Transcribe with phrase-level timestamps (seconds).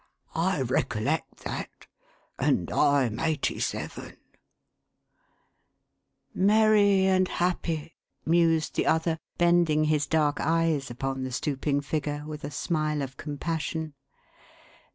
[0.33, 1.85] I recollect that.
[2.39, 4.17] And I'm eighty seven!""
[6.33, 7.93] Merry and happy!"
[8.25, 13.15] mused the other, bending his dark eyes upon the stooping figure, with a smile of
[13.15, 13.93] compassion.